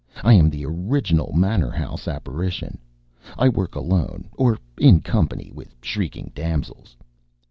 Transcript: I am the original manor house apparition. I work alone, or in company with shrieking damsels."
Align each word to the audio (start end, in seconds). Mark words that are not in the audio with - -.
I 0.23 0.33
am 0.33 0.49
the 0.49 0.65
original 0.65 1.31
manor 1.33 1.69
house 1.69 2.07
apparition. 2.07 2.79
I 3.37 3.47
work 3.49 3.75
alone, 3.75 4.29
or 4.35 4.57
in 4.79 5.01
company 5.01 5.51
with 5.53 5.75
shrieking 5.79 6.31
damsels." 6.33 6.97